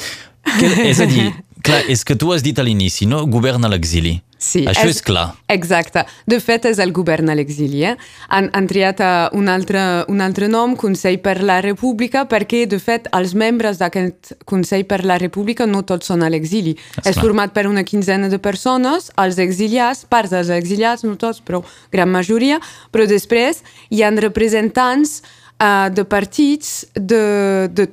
Que, 0.49 0.71
és 0.89 0.99
a 1.03 1.07
dir, 1.07 1.29
clar, 1.63 1.83
és 1.91 2.05
que 2.05 2.17
tu 2.19 2.33
has 2.33 2.45
dit 2.45 2.59
a 2.59 2.65
l'inici, 2.67 3.07
no? 3.07 3.25
Govern 3.27 3.65
a 3.65 3.71
l'exili. 3.73 4.19
Sí, 4.39 4.63
Això 4.71 4.87
és, 4.87 5.01
és 5.01 5.03
clar. 5.03 5.33
Exacte. 5.51 6.05
De 6.31 6.39
fet, 6.39 6.69
és 6.71 6.79
el 6.79 6.93
govern 6.95 7.29
a 7.29 7.35
l'exili. 7.35 7.83
Eh? 7.89 7.97
Han, 8.35 8.47
han 8.55 8.69
triat 8.71 9.01
uh, 9.03 9.27
un, 9.35 9.49
altre, 9.51 9.83
un 10.13 10.23
altre 10.23 10.47
nom, 10.51 10.77
Consell 10.79 11.19
per 11.25 11.41
la 11.43 11.59
República, 11.65 12.23
perquè, 12.31 12.63
de 12.71 12.79
fet, 12.79 13.09
els 13.19 13.35
membres 13.35 13.81
d'aquest 13.83 14.37
Consell 14.49 14.87
per 14.87 15.03
la 15.05 15.19
República 15.19 15.67
no 15.67 15.83
tots 15.83 16.13
són 16.13 16.23
a 16.23 16.31
l'exili. 16.31 16.77
És, 17.03 17.11
és 17.11 17.19
format 17.19 17.53
per 17.55 17.67
una 17.67 17.83
quinzena 17.83 18.31
de 18.31 18.39
persones, 18.39 19.11
els 19.19 19.43
exiliats, 19.43 20.05
parts 20.07 20.31
dels 20.37 20.55
exiliats, 20.55 21.03
no 21.03 21.19
tots, 21.19 21.43
però 21.43 21.65
gran 21.91 22.15
majoria, 22.15 22.63
però 22.95 23.09
després 23.11 23.65
hi 23.91 24.07
han 24.07 24.23
representants 24.23 25.19
uh, 25.61 25.89
de 25.95 26.05
partits, 26.05 26.87
de, 26.95 27.69
de, 27.73 27.87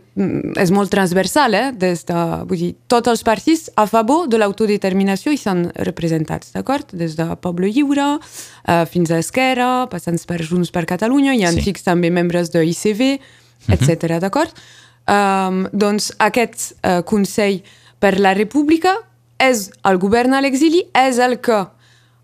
és 0.62 0.72
molt 0.74 0.92
transversal, 0.94 1.56
eh? 1.58 1.72
Des 1.76 2.06
de, 2.08 2.20
vull 2.50 2.62
dir, 2.62 2.72
tots 2.92 3.12
els 3.12 3.24
partits 3.26 3.70
a 3.76 3.88
favor 3.90 4.30
de 4.32 4.40
l'autodeterminació 4.42 5.34
hi 5.34 5.42
són 5.42 5.66
representats, 5.88 6.54
d'acord? 6.56 6.94
Des 6.98 7.18
de 7.18 7.28
Poble 7.42 7.72
Lliure 7.74 8.16
uh, 8.16 8.84
fins 8.90 9.12
a 9.12 9.22
Esquerra, 9.24 9.88
passant 9.92 10.22
per 10.28 10.42
Junts 10.44 10.74
per 10.74 10.86
Catalunya, 10.90 11.34
hi 11.34 11.46
ha 11.46 11.54
sí. 11.54 11.62
antics 11.62 11.86
també 11.88 12.12
membres 12.14 12.54
de 12.54 12.66
ICV, 12.66 13.20
etc. 13.70 13.90
Uh 13.90 13.96
-huh. 13.96 14.20
d'acord? 14.20 14.66
Um, 15.06 15.68
doncs 15.72 16.14
aquest 16.18 16.74
uh, 16.82 17.04
Consell 17.06 17.62
per 18.00 18.18
la 18.20 18.34
República 18.34 18.96
és 19.38 19.70
el 19.84 19.98
govern 19.98 20.34
a 20.34 20.42
l'exili, 20.42 20.86
és 20.94 21.20
el 21.20 21.40
que 21.40 21.66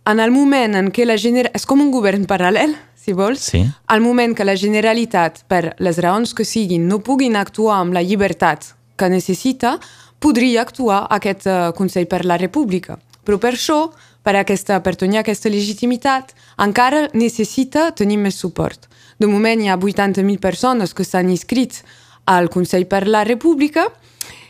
en 0.06 0.20
el 0.20 0.32
moment 0.32 0.76
en 0.76 0.90
què 0.92 1.06
la 1.06 1.18
genera... 1.18 1.52
És 1.54 1.66
com 1.66 1.82
un 1.82 1.92
govern 1.92 2.26
paral·lel, 2.26 2.74
si 3.02 3.14
vols, 3.14 3.40
Sí. 3.40 3.64
al 3.88 4.02
moment 4.02 4.36
que 4.38 4.46
la 4.46 4.56
Generalitat, 4.56 5.44
per 5.48 5.76
les 5.80 5.98
raons 5.98 6.34
que 6.34 6.46
siguin, 6.46 6.88
no 6.88 7.00
puguin 7.00 7.36
actuar 7.36 7.80
amb 7.80 7.94
la 7.94 8.04
llibertat 8.04 8.76
que 8.96 9.10
necessita, 9.10 9.80
podria 10.20 10.62
actuar 10.62 11.08
aquest 11.10 11.48
uh, 11.48 11.72
Consell 11.74 12.06
per 12.06 12.26
la 12.26 12.38
República. 12.38 13.00
Però 13.26 13.40
per 13.40 13.54
això, 13.56 13.92
per, 14.24 14.36
aquesta, 14.36 14.80
per 14.84 14.96
tenir 14.96 15.18
aquesta 15.18 15.50
legitimitat, 15.50 16.36
encara 16.62 17.08
necessita 17.14 17.92
tenir 17.92 18.18
més 18.18 18.36
suport. 18.38 18.88
De 19.20 19.28
moment 19.28 19.62
hi 19.62 19.70
ha 19.70 19.78
80.000 19.78 20.38
persones 20.40 20.94
que 20.94 21.04
s'han 21.04 21.30
inscrit 21.30 21.82
al 22.26 22.50
Consell 22.50 22.86
per 22.86 23.08
la 23.08 23.24
República 23.24 23.88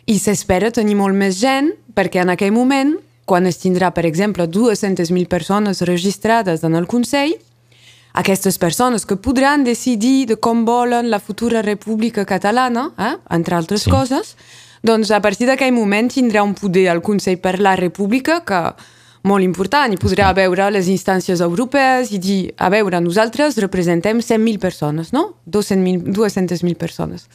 i 0.08 0.18
s'espera 0.20 0.72
tenir 0.72 0.96
molt 0.96 1.16
més 1.16 1.40
gent 1.40 1.72
perquè 1.96 2.22
en 2.22 2.30
aquell 2.30 2.52
moment, 2.52 2.98
quan 3.26 3.46
es 3.48 3.60
tindrà, 3.60 3.94
per 3.96 4.06
exemple, 4.06 4.48
200.000 4.48 5.28
persones 5.28 5.82
registrades 5.88 6.64
en 6.64 6.76
el 6.76 6.88
Consell, 6.88 7.38
aquestes 8.14 8.58
persones 8.58 9.06
que 9.06 9.16
podran 9.16 9.64
decidir 9.64 10.26
de 10.28 10.36
com 10.36 10.66
volen 10.66 11.10
la 11.10 11.20
futura 11.20 11.62
república 11.62 12.26
catalana, 12.26 12.92
eh? 12.98 13.16
entre 13.30 13.56
altres 13.56 13.84
Sí. 13.84 13.90
coses, 13.90 14.36
doncs 14.84 15.12
a 15.12 15.22
partir 15.22 15.48
d'aquell 15.48 15.72
moment 15.74 16.10
tindrà 16.12 16.44
un 16.44 16.54
poder 16.54 16.90
al 16.90 17.02
Consell 17.02 17.38
per 17.40 17.60
la 17.60 17.76
República 17.76 18.42
que 18.44 18.74
molt 19.24 19.44
important 19.44 19.94
i 19.94 19.98
podrà 19.98 20.34
veure 20.34 20.72
les 20.72 20.88
instàncies 20.90 21.42
europees 21.42 22.12
i 22.12 22.18
dir, 22.18 22.54
a 22.58 22.70
veure, 22.70 23.00
nosaltres 23.00 23.58
representem 23.62 24.18
100.000 24.20 24.58
persones, 24.60 25.14
no? 25.14 25.36
200.000 25.46 26.12
200.000 26.12 26.76
persones. 26.76 27.28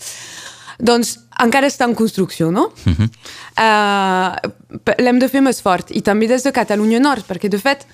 Doncs 0.79 1.15
encara 1.41 1.69
està 1.71 1.87
en 1.87 1.95
construcció, 1.95 2.51
no? 2.51 2.73
Uh 2.85 2.93
-huh. 2.93 3.09
uh, 3.63 4.51
L'hem 4.99 5.19
de 5.19 5.29
fer 5.29 5.41
més 5.41 5.63
fort 5.63 5.91
i 5.91 6.03
també 6.03 6.27
des 6.27 6.43
de 6.43 6.53
Catalunya 6.53 7.01
Nord, 7.01 7.25
perquè 7.27 7.49
de 7.49 7.59
fet 7.59 7.87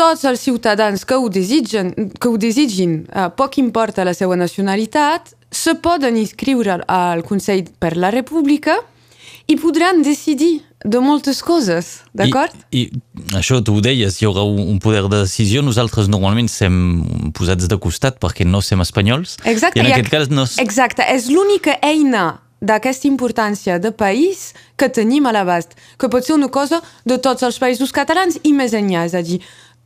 tots 0.00 0.24
els 0.24 0.40
ciutadans 0.40 1.04
que 1.04 1.18
ho 1.20 1.28
desitgen, 1.28 1.92
que 2.16 2.30
ho 2.30 2.38
desitgin, 2.40 3.02
uh, 3.12 3.28
poc 3.36 3.58
importa 3.60 4.06
la 4.08 4.14
seva 4.16 4.38
nacionalitat, 4.40 5.34
se 5.50 5.74
poden 5.82 6.16
inscriure 6.16 6.80
al- 6.86 7.24
Consell 7.26 7.66
per 7.78 7.96
la 7.98 8.10
República 8.14 8.78
i 9.50 9.56
podran 9.58 10.00
decidir 10.06 10.62
de 10.80 11.00
moltes 11.04 11.42
coses, 11.44 12.00
d'acord? 12.16 12.54
I, 12.72 12.86
I 12.88 13.36
això 13.36 13.58
tu 13.60 13.74
ho 13.76 13.80
deies, 13.84 14.16
hi 14.20 14.28
haurà 14.28 14.46
un, 14.48 14.78
poder 14.80 15.02
de 15.10 15.24
decisió. 15.26 15.60
Nosaltres 15.60 16.08
normalment 16.08 16.48
sem 16.48 16.72
posats 17.36 17.68
de 17.68 17.76
costat 17.76 18.16
perquè 18.22 18.46
no 18.48 18.62
som 18.64 18.80
espanyols. 18.80 19.36
Exacte. 19.44 19.76
I 19.76 19.84
en 19.84 19.90
i 19.90 19.92
aquest 19.98 20.12
cas 20.14 20.30
no... 20.32 20.46
Exacte. 20.62 21.04
És 21.04 21.28
l'única 21.28 21.76
eina 21.84 22.38
d'aquesta 22.60 23.08
importància 23.08 23.78
de 23.80 23.90
país 23.92 24.52
que 24.80 24.88
tenim 24.88 25.26
a 25.26 25.32
l'abast, 25.32 25.76
que 26.00 26.08
pot 26.12 26.24
ser 26.24 26.36
una 26.36 26.48
cosa 26.52 26.80
de 27.08 27.18
tots 27.18 27.44
els 27.44 27.58
països 27.60 27.92
catalans 27.92 28.38
i 28.44 28.52
més 28.56 28.72
enllà, 28.76 29.06
és 29.08 29.16
a 29.16 29.24
dir, 29.24 29.40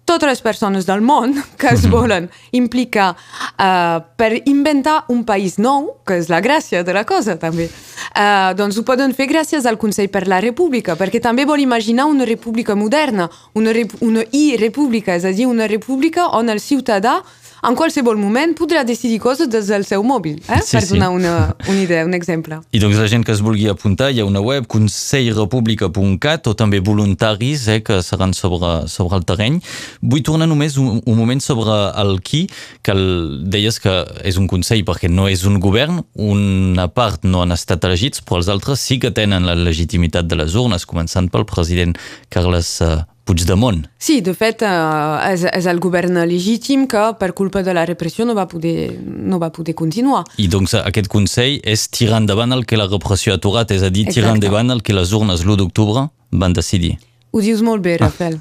totes 0.05 0.29
les 0.29 0.43
persones 0.45 0.87
del 0.87 1.03
món 1.05 1.35
que 1.61 1.73
es 1.73 1.87
volen 1.91 2.29
implicar 2.53 3.13
uh, 3.15 4.01
per 4.17 4.33
inventar 4.45 5.05
un 5.09 5.25
país 5.25 5.59
nou, 5.59 5.95
que 6.07 6.19
és 6.21 6.31
la 6.33 6.43
gràcia 6.45 6.85
de 6.85 6.95
la 6.97 7.05
cosa 7.09 7.39
també, 7.41 7.69
uh, 7.69 8.53
doncs 8.57 8.79
ho 8.79 8.85
poden 8.87 9.15
fer 9.17 9.29
gràcies 9.31 9.67
al 9.67 9.79
Consell 9.81 10.11
per 10.13 10.27
la 10.29 10.41
República, 10.45 10.99
perquè 11.01 11.23
també 11.25 11.47
vol 11.49 11.65
imaginar 11.65 12.09
una 12.11 12.29
república 12.29 12.77
moderna, 12.77 13.31
una, 13.55 13.73
rep 13.73 13.97
una 14.05 14.25
i-república, 14.31 15.17
és 15.17 15.25
a 15.25 15.33
dir, 15.33 15.49
una 15.49 15.69
república 15.71 16.29
on 16.37 16.53
el 16.53 16.61
ciutadà 16.61 17.23
en 17.65 17.77
qualsevol 17.79 18.19
moment 18.21 18.53
podrà 18.59 18.85
decidir 18.85 19.19
coses 19.23 19.49
des 19.51 19.69
del 19.73 19.87
seu 19.89 20.05
mòbil, 20.05 20.41
eh? 20.49 20.61
Sí, 20.63 20.77
per 20.77 20.83
sí. 20.85 20.93
donar 20.93 21.11
una, 21.15 21.35
una 21.69 21.81
idea, 21.81 22.05
un 22.05 22.15
exemple. 22.15 22.61
I 22.77 22.83
doncs 22.83 22.99
la 23.01 23.09
gent 23.11 23.25
que 23.25 23.33
es 23.35 23.43
vulgui 23.45 23.69
apuntar, 23.73 24.11
hi 24.13 24.21
ha 24.21 24.27
una 24.29 24.43
web, 24.45 24.69
consellrepublica.cat, 24.71 26.51
o 26.51 26.55
també 26.59 26.81
voluntaris 26.85 27.67
eh, 27.73 27.81
que 27.85 28.01
seran 28.05 28.35
sobre, 28.37 28.89
sobre 28.93 29.21
el 29.21 29.25
terreny. 29.29 29.61
Vull 30.03 30.25
tornar 30.27 30.49
només 30.51 30.77
un, 30.81 31.01
un 31.01 31.19
moment 31.19 31.41
sobre 31.45 31.79
el 32.03 32.19
qui, 32.25 32.45
que 32.85 32.93
el, 32.93 33.05
deies 33.51 33.81
que 33.81 33.97
és 34.25 34.39
un 34.41 34.49
consell 34.51 34.85
perquè 34.85 35.09
no 35.13 35.29
és 35.31 35.47
un 35.49 35.59
govern, 35.63 36.03
una 36.21 36.89
part 36.93 37.25
no 37.25 37.43
han 37.45 37.57
estat 37.57 37.85
elegits, 37.89 38.23
però 38.25 38.43
els 38.43 38.53
altres 38.53 38.85
sí 38.85 39.01
que 39.01 39.15
tenen 39.15 39.49
la 39.49 39.57
legitimitat 39.59 40.29
de 40.29 40.39
les 40.43 40.57
urnes, 40.59 40.87
començant 40.89 41.31
pel 41.33 41.49
president 41.49 41.97
Carles 42.33 42.77
eh, 42.85 43.01
Puigdemont. 43.25 43.87
Sí, 43.99 44.21
de 44.21 44.35
fet, 44.37 44.63
eh, 44.63 45.33
és, 45.33 45.47
és 45.49 45.69
el 45.71 45.81
govern 45.81 46.19
legítim 46.29 46.85
que 46.91 47.05
per 47.19 47.33
culpa 47.33 47.63
de 47.65 47.73
la 47.73 47.87
repressió 47.89 48.27
no 48.29 48.35
va 48.37 48.45
poder, 48.49 48.93
no 49.01 49.39
va 49.41 49.49
poder 49.53 49.75
continuar. 49.75 50.27
I 50.37 50.49
doncs 50.53 50.77
aquest 50.83 51.09
consell 51.09 51.57
és 51.65 51.89
tirar 51.89 52.21
endavant 52.21 52.53
el 52.53 52.67
que 52.69 52.77
la 52.77 52.89
repressió 52.91 53.33
ha 53.33 53.41
aturat, 53.41 53.73
és 53.73 53.83
a 53.83 53.89
dir, 53.89 54.05
tirar 54.11 54.35
Exacte. 54.35 54.45
endavant 54.45 54.77
el 54.77 54.85
que 54.85 54.97
les 54.97 55.17
urnes 55.17 55.45
l'1 55.47 55.57
d'octubre 55.63 56.09
van 56.31 56.53
decidir. 56.53 56.99
Ho 57.35 57.41
dius 57.43 57.65
molt 57.67 57.83
bé, 57.83 57.97
Rafael. 58.05 58.37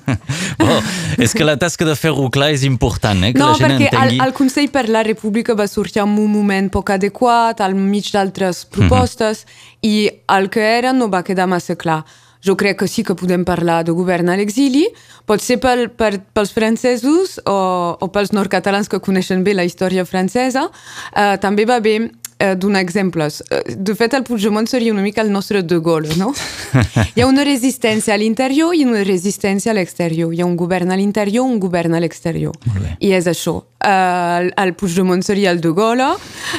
Oh, 0.61 0.81
és 1.17 1.31
que 1.33 1.47
la 1.47 1.55
tasca 1.57 1.87
de 1.87 1.95
fer-ho 1.97 2.27
clar 2.29 2.51
és 2.53 2.65
important, 2.67 3.23
eh? 3.25 3.31
que 3.33 3.41
no, 3.41 3.49
la 3.49 3.57
gent 3.57 3.71
perquè 3.71 3.87
entengui... 3.89 4.19
el, 4.19 4.25
el 4.27 4.35
Consell 4.37 4.67
per 4.73 4.83
la 4.91 5.01
República 5.07 5.55
va 5.57 5.65
sortir 5.71 6.03
en 6.03 6.11
un 6.21 6.29
moment 6.29 6.67
poc 6.75 6.91
adequat, 6.93 7.63
al 7.63 7.73
mig 7.73 8.11
d'altres 8.13 8.65
propostes, 8.69 9.47
i 9.81 10.11
el 10.35 10.51
que 10.53 10.67
era 10.75 10.93
no 10.93 11.09
va 11.09 11.23
quedar 11.25 11.47
massa 11.49 11.73
clar. 11.79 12.03
Jo 12.43 12.57
crec 12.59 12.81
que 12.81 12.87
sí 12.91 13.05
que 13.07 13.15
podem 13.15 13.45
parlar 13.47 13.83
de 13.87 13.95
govern 13.95 14.29
a 14.29 14.37
l'exili, 14.39 14.83
pot 15.29 15.41
ser 15.43 15.59
pel, 15.63 15.87
per, 15.95 16.17
pels 16.35 16.51
francesos 16.51 17.37
o, 17.47 17.57
o 17.99 18.09
pels 18.11 18.33
nord-catalans 18.35 18.91
que 18.91 18.99
coneixen 19.03 19.45
bé 19.45 19.55
la 19.55 19.63
història 19.63 20.03
francesa. 20.05 20.67
Uh, 21.15 21.37
també 21.39 21.65
va 21.69 21.79
bé 21.79 21.99
eh, 22.39 22.55
donar 22.55 22.81
exemples. 22.81 23.41
Eh, 23.49 23.75
De 23.77 23.95
fet, 23.95 24.13
el 24.13 24.23
Puigdemont 24.23 24.67
seria 24.67 24.93
una 24.93 25.01
mica 25.01 25.21
el 25.21 25.31
nostre 25.31 25.63
De 25.63 25.79
Gaulle, 25.79 26.15
no? 26.17 26.33
Hi 27.15 27.21
ha 27.21 27.27
una 27.27 27.43
resistència 27.43 28.13
a 28.13 28.17
l'interior 28.17 28.73
i 28.75 28.83
una 28.85 29.03
resistència 29.03 29.71
a 29.71 29.75
l'exterior. 29.77 30.33
Hi 30.33 30.41
ha 30.41 30.45
un 30.47 30.55
govern 30.57 30.91
a 30.91 30.97
l'interior, 30.97 31.45
un 31.45 31.59
govern 31.59 31.93
a 31.95 32.01
l'exterior. 32.03 32.53
I 32.99 33.13
és 33.13 33.27
això. 33.27 33.61
Uh, 33.83 34.39
el, 34.39 34.53
el 34.63 34.73
Puigdemont 34.79 35.21
seria 35.27 35.51
el 35.51 35.59
De 35.61 35.73
Gaulle. 35.75 36.13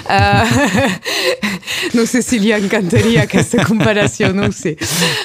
Uh, 0.05 1.25
no 1.97 2.05
sé 2.07 2.21
si 2.23 2.39
li 2.39 2.53
encantaria 2.53 3.25
aquesta 3.25 3.65
comparació, 3.65 4.33
no 4.37 4.49
ho 4.49 4.53
sé. 4.53 4.77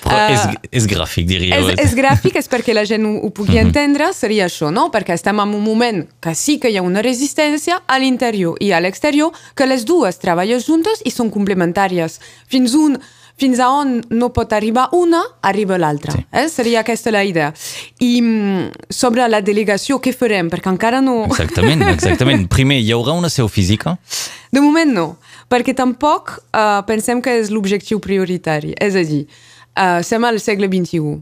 Però 0.05 0.19
és, 0.31 0.39
Uh, 0.49 0.55
és 0.71 0.85
gràfic, 0.87 1.25
diríeu. 1.27 1.67
és, 1.73 1.79
és 1.83 1.93
gràfic, 1.97 2.37
és 2.39 2.47
perquè 2.49 2.73
la 2.73 2.85
gent 2.87 3.03
ho, 3.05 3.11
ho 3.27 3.29
pugui 3.35 3.59
entendre, 3.59 4.07
seria 4.15 4.47
això, 4.47 4.71
no? 4.73 4.87
Perquè 4.93 5.13
estem 5.17 5.39
en 5.43 5.51
un 5.57 5.63
moment 5.63 6.05
que 6.23 6.33
sí 6.35 6.57
que 6.59 6.71
hi 6.71 6.77
ha 6.79 6.83
una 6.85 7.03
resistència 7.05 7.81
a 7.85 7.99
l'interior 7.99 8.55
i 8.63 8.71
a 8.71 8.79
l'exterior, 8.79 9.35
que 9.55 9.67
les 9.67 9.83
dues 9.85 10.17
treballen 10.23 10.38
juntes 10.67 11.03
i 11.05 11.11
són 11.11 11.31
complementàries. 11.33 12.19
Fins 12.47 12.75
un 12.77 12.99
fins 13.39 13.59
a 13.63 13.69
on 13.71 13.99
no 14.11 14.29
pot 14.35 14.51
arribar 14.53 14.89
una, 14.97 15.21
arriba 15.41 15.77
l'altra. 15.79 16.11
Sí. 16.11 16.25
Eh? 16.31 16.47
Seria 16.51 16.81
aquesta 16.83 17.11
la 17.15 17.23
idea. 17.23 17.53
I 18.03 18.19
mm, 18.21 18.89
sobre 18.91 19.27
la 19.31 19.39
delegació, 19.45 19.99
què 20.03 20.11
farem? 20.11 20.49
Perquè 20.51 20.71
encara 20.73 20.99
no... 21.03 21.21
Exactament, 21.29 21.85
exactament. 21.87 22.49
Primer, 22.55 22.81
hi 22.83 22.91
haurà 22.95 23.15
una 23.15 23.31
seu 23.31 23.47
física? 23.47 23.95
De 24.51 24.59
moment 24.59 24.91
no, 24.91 25.07
perquè 25.51 25.75
tampoc 25.77 26.35
uh, 26.35 26.81
pensem 26.89 27.23
que 27.23 27.37
és 27.39 27.53
l'objectiu 27.53 28.03
prioritari. 28.03 28.75
És 28.75 28.99
a 28.99 29.05
dir, 29.07 29.23
uh, 29.79 30.01
som 30.03 30.27
al 30.27 30.41
segle 30.43 30.67
XXI. 30.67 31.15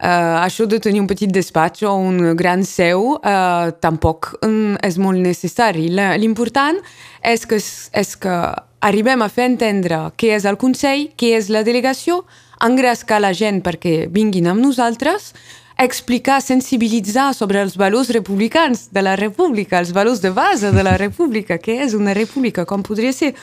Uh, 0.00 0.40
això 0.40 0.64
de 0.64 0.78
tenir 0.80 1.02
un 1.02 1.06
petit 1.10 1.28
despatx 1.28 1.82
o 1.84 1.92
un 2.00 2.32
gran 2.32 2.62
seu 2.64 3.18
uh, 3.18 3.68
tampoc 3.84 4.30
um, 4.46 4.72
és 4.80 4.96
molt 4.96 5.20
necessari. 5.20 5.90
L'important 5.92 6.78
és 7.20 7.44
que, 7.44 7.58
és 7.60 8.14
que 8.16 8.36
arribem 8.80 9.20
a 9.20 9.28
fer 9.28 9.50
entendre 9.50 10.06
què 10.16 10.32
és 10.38 10.46
el 10.48 10.56
Consell, 10.60 11.10
què 11.20 11.34
és 11.36 11.50
la 11.52 11.60
delegació, 11.66 12.22
engrescar 12.64 13.20
la 13.20 13.34
gent 13.36 13.60
perquè 13.64 14.06
vinguin 14.08 14.48
amb 14.48 14.64
nosaltres, 14.64 15.34
explicar, 15.84 16.40
sensibilitzar 16.42 17.32
sobre 17.34 17.60
els 17.62 17.76
valors 17.80 18.10
republicans 18.12 18.88
de 18.92 19.02
la 19.02 19.16
república, 19.16 19.78
els 19.78 19.92
valors 19.96 20.20
de 20.20 20.30
base 20.30 20.72
de 20.74 20.82
la 20.84 20.96
república, 21.00 21.58
què 21.58 21.80
és 21.86 21.94
una 21.94 22.14
república, 22.14 22.66
com 22.68 22.82
podria 22.84 23.12
ser, 23.12 23.34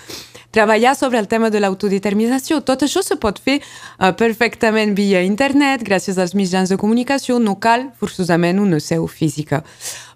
treballar 0.52 0.96
sobre 0.96 1.20
el 1.20 1.28
tema 1.28 1.50
de 1.50 1.60
l'autodeterminació. 1.60 2.62
Tot 2.66 2.84
això 2.86 3.04
se 3.06 3.18
pot 3.22 3.40
fer 3.44 3.60
uh, 3.62 4.12
perfectament 4.18 4.96
via 4.98 5.22
internet, 5.26 5.84
gràcies 5.86 6.18
als 6.18 6.34
mitjans 6.38 6.70
de 6.72 6.78
comunicació, 6.78 7.40
no 7.40 7.58
cal 7.62 7.90
forçosament 8.00 8.60
una 8.64 8.80
seu 8.80 9.08
física. 9.08 9.64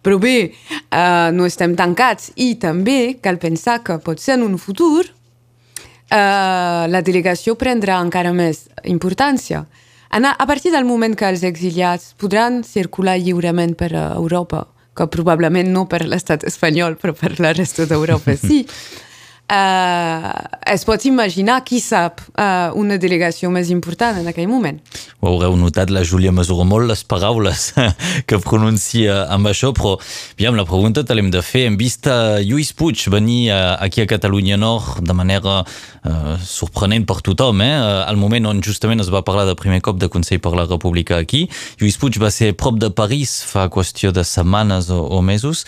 Però 0.01 0.17
bé, 0.21 0.53
uh, 0.89 1.29
no 1.35 1.45
estem 1.45 1.75
tancats 1.77 2.31
i 2.35 2.55
també 2.61 3.17
cal 3.21 3.37
pensar 3.41 3.81
que 3.85 3.99
pot 4.01 4.21
ser 4.21 4.39
en 4.39 4.47
un 4.47 4.57
futur 4.57 5.03
uh, 5.05 6.87
la 6.89 7.01
delegació 7.05 7.57
prendrà 7.59 8.01
encara 8.01 8.33
més 8.33 8.67
importància. 8.83 9.65
Ana- 10.11 10.35
A 10.37 10.45
partir 10.45 10.71
del 10.71 10.85
moment 10.85 11.15
que 11.15 11.29
els 11.29 11.43
exiliats 11.47 12.13
podran 12.19 12.63
circular 12.67 13.17
lliurement 13.19 13.75
per 13.79 13.93
eh, 13.95 14.01
Europa, 14.15 14.65
que 14.95 15.07
probablement 15.07 15.69
no 15.71 15.85
per 15.87 16.01
l'estat 16.05 16.43
espanyol, 16.43 16.97
però 16.99 17.13
per 17.15 17.37
la 17.39 17.53
resta 17.55 17.85
d'Europa 17.87 18.35
sí, 18.35 18.65
uh, 19.51 20.31
es 20.71 20.85
pot 20.87 21.03
imaginar, 21.05 21.59
qui 21.67 21.81
sap, 21.83 22.23
uh, 22.33 22.71
una 22.79 22.97
delegació 23.01 23.51
més 23.51 23.69
important 23.73 24.21
en 24.21 24.29
aquell 24.31 24.49
moment. 24.49 24.79
Ho 25.21 25.35
haureu 25.35 25.57
notat, 25.59 25.91
la 25.93 26.05
Júlia 26.07 26.31
mesura 26.33 26.65
molt 26.65 26.87
les 26.89 27.03
paraules 27.03 27.71
que 28.27 28.39
pronuncia 28.41 29.25
amb 29.31 29.51
això, 29.51 29.73
però 29.75 29.97
aviam, 29.99 30.55
la 30.57 30.65
pregunta 30.65 31.03
te 31.05 31.17
l'hem 31.17 31.29
de 31.33 31.43
fer. 31.45 31.67
Hem 31.69 31.77
vist 31.79 32.07
Lluís 32.41 32.71
Puig 32.77 33.03
venir 33.13 33.51
eh, 33.51 33.59
aquí 33.79 34.01
a 34.01 34.07
Catalunya 34.09 34.57
Nord 34.57 35.03
de 35.05 35.13
manera 35.13 35.61
eh, 35.61 36.35
sorprenent 36.45 37.05
per 37.09 37.19
tothom, 37.25 37.61
eh? 37.61 37.73
al 38.07 38.17
moment 38.17 38.49
on 38.53 38.61
justament 38.65 39.03
es 39.03 39.11
va 39.13 39.23
parlar 39.27 39.45
de 39.49 39.57
primer 39.59 39.81
cop 39.85 39.99
de 40.01 40.09
Consell 40.09 40.41
per 40.41 40.55
la 40.57 40.67
República 40.69 41.19
aquí. 41.21 41.47
Lluís 41.81 41.99
Puig 42.01 42.19
va 42.21 42.31
ser 42.33 42.53
prop 42.57 42.79
de 42.81 42.91
París 42.93 43.41
fa 43.47 43.67
qüestió 43.69 44.13
de 44.15 44.25
setmanes 44.27 44.89
o, 44.89 45.03
o 45.05 45.21
mesos. 45.21 45.65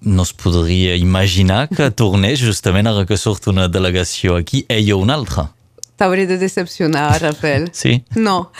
No 0.00 0.22
es 0.22 0.32
podria 0.32 0.96
imaginar 0.96 1.68
que 1.68 1.90
tornés 2.02 2.42
justament 2.42 2.88
ara 2.90 3.06
que 3.06 3.18
surt 3.20 3.48
una 3.52 3.68
delegació 3.68 4.36
aquí, 4.36 4.64
ella 4.68 4.96
o 4.96 5.02
una 5.04 5.14
altra. 5.14 5.50
T'hauré 5.96 6.26
de 6.28 6.36
decepcionar, 6.36 7.22
Rafael. 7.22 7.70
Sí? 7.76 8.02
No. 8.14 8.50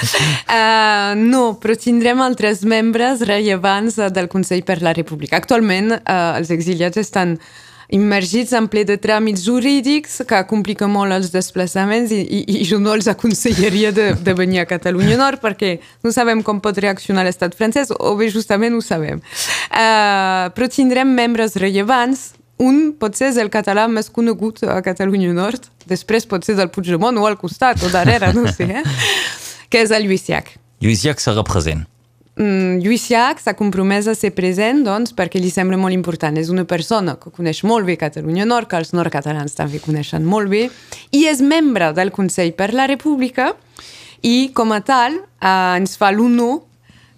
Uh, 0.48 1.12
no, 1.20 1.58
però 1.60 1.76
tindrem 1.76 2.22
altres 2.24 2.64
membres 2.64 3.20
rellevants 3.28 3.98
del 4.16 4.30
Consell 4.32 4.64
per 4.64 4.80
la 4.82 4.94
República. 4.96 5.36
Actualment, 5.36 5.92
uh, 5.98 6.32
els 6.38 6.52
exiliats 6.54 6.96
estan 7.00 7.36
immergits 7.94 8.54
en 8.56 8.66
ple 8.70 8.84
de 8.88 8.96
tràmits 8.98 9.44
jurídics 9.46 10.20
que 10.28 10.40
compliquen 10.50 10.90
molt 10.90 11.14
els 11.14 11.30
desplaçaments 11.34 12.12
i, 12.14 12.22
i, 12.22 12.40
i 12.60 12.64
jo 12.66 12.80
no 12.82 12.94
els 12.96 13.08
aconsellaria 13.10 13.92
de, 13.94 14.08
de 14.14 14.34
venir 14.34 14.62
a 14.62 14.66
Catalunya 14.70 15.18
Nord 15.20 15.42
perquè 15.44 15.76
no 16.04 16.14
sabem 16.14 16.42
com 16.46 16.60
pot 16.62 16.78
reaccionar 16.82 17.26
l'estat 17.26 17.54
francès 17.58 17.92
o 17.94 18.16
bé 18.18 18.30
justament 18.32 18.74
ho 18.74 18.82
sabem. 18.84 19.22
Uh, 19.70 20.50
però 20.56 20.70
tindrem 20.72 21.14
membres 21.14 21.56
rellevants 21.60 22.32
un 22.58 22.94
potser 22.96 23.30
és 23.30 23.40
el 23.40 23.50
català 23.52 23.84
més 23.90 24.08
conegut 24.12 24.62
a 24.64 24.78
Catalunya 24.84 25.34
Nord, 25.36 25.68
després 25.88 26.24
pot 26.28 26.44
ser 26.46 26.56
del 26.56 26.70
Puigdemont 26.72 27.18
o 27.20 27.26
al 27.28 27.36
costat 27.40 27.82
o 27.84 27.90
darrere, 27.92 28.32
no 28.32 28.46
sé, 28.48 28.70
eh? 28.80 28.84
que 29.70 29.82
és 29.84 29.92
el 29.92 30.08
Lluís 30.08 30.24
Llach. 30.30 30.54
Lluís 30.80 31.04
Llach 31.04 31.20
serà 31.20 31.44
present. 31.46 31.84
Mm, 32.36 32.82
Lluís 32.84 33.06
Llach 33.08 33.38
s'ha 33.40 33.54
compromès 33.56 34.04
a 34.10 34.14
ser 34.14 34.34
present 34.36 34.82
doncs, 34.84 35.14
perquè 35.16 35.40
li 35.40 35.48
sembla 35.48 35.78
molt 35.80 35.96
important. 35.96 36.36
És 36.36 36.50
una 36.52 36.66
persona 36.68 37.14
que 37.16 37.32
coneix 37.32 37.62
molt 37.64 37.88
bé 37.88 37.96
Catalunya 37.96 38.44
Nord, 38.44 38.68
que 38.68 38.76
els 38.76 38.92
nord-catalans 38.92 39.56
també 39.56 39.80
coneixen 39.80 40.26
molt 40.28 40.52
bé, 40.52 40.66
i 41.16 41.24
és 41.30 41.40
membre 41.40 41.94
del 41.96 42.12
Consell 42.12 42.52
per 42.52 42.74
la 42.76 42.88
República 42.92 43.54
i, 44.20 44.52
com 44.52 44.74
a 44.76 44.82
tal, 44.84 45.16
eh, 45.16 45.76
ens 45.80 45.96
fa 45.96 46.12
l'honor 46.12 46.65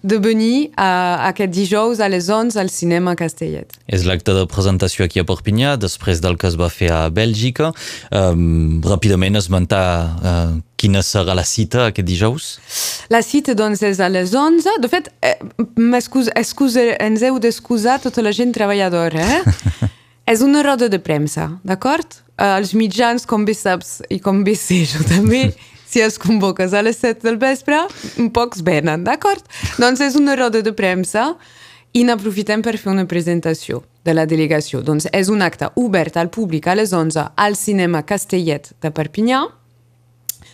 de 0.01 0.17
venir 0.23 0.69
a, 0.77 1.27
aquest 1.27 1.51
dijous 1.51 1.99
a 1.99 2.07
les 2.07 2.29
11 2.29 2.59
al 2.59 2.69
cinema 2.71 3.15
Castellet. 3.19 3.75
És 3.87 4.05
l'acte 4.07 4.33
de 4.35 4.45
presentació 4.47 5.05
aquí 5.05 5.19
a 5.19 5.25
Perpinyà, 5.27 5.75
després 5.79 6.21
del 6.23 6.37
que 6.39 6.47
es 6.47 6.55
va 6.59 6.69
fer 6.71 6.91
a 6.95 7.01
Bèlgica. 7.11 7.73
Um, 8.15 8.79
ràpidament 8.85 9.39
esmentar 9.39 9.85
uh, 10.23 10.57
quina 10.79 11.03
serà 11.03 11.35
la 11.35 11.43
cita 11.43 11.89
aquest 11.89 12.07
dijous? 12.07 12.49
La 13.11 13.21
cita, 13.25 13.55
doncs, 13.57 13.83
és 13.83 13.99
a 13.99 14.09
les 14.11 14.33
11. 14.35 14.79
De 14.79 14.91
fet, 14.91 15.11
eh, 15.21 15.35
excuse, 16.39 16.87
ens 16.99 17.25
heu 17.25 17.39
d'excusar 17.43 17.99
tota 18.03 18.23
la 18.23 18.31
gent 18.35 18.55
treballadora, 18.55 19.25
eh? 19.39 19.89
és 20.33 20.43
una 20.45 20.63
roda 20.63 20.87
de 20.87 21.01
premsa, 21.03 21.49
d'acord? 21.67 22.21
Uh, 22.39 22.55
els 22.61 22.71
mitjans, 22.77 23.25
com 23.27 23.43
bé 23.43 23.57
saps, 23.57 23.97
i 24.07 24.21
com 24.23 24.45
bé 24.47 24.55
sé 24.55 24.85
jo 24.87 25.03
també, 25.09 25.49
si 25.89 26.01
es 26.05 26.19
convoques 26.21 26.73
a 26.73 26.83
les 26.85 26.99
7 27.01 27.25
del 27.25 27.39
vespre, 27.41 27.81
pocs 28.33 28.61
venen, 28.65 29.03
d'acord? 29.07 29.41
Doncs 29.81 30.03
és 30.05 30.17
una 30.19 30.35
roda 30.37 30.61
de 30.61 30.73
premsa 30.77 31.31
i 31.97 32.03
n'aprofitem 32.05 32.61
per 32.61 32.75
fer 32.77 32.91
una 32.91 33.07
presentació 33.09 33.81
de 34.05 34.13
la 34.13 34.27
delegació. 34.29 34.83
Doncs 34.85 35.09
és 35.15 35.31
un 35.33 35.41
acte 35.41 35.71
obert 35.81 36.17
al 36.17 36.29
públic 36.29 36.67
a 36.69 36.77
les 36.77 36.93
11 36.93 37.31
al 37.35 37.57
cinema 37.57 38.03
Castellet 38.05 38.73
de 38.81 38.93
Perpinyà, 38.93 39.41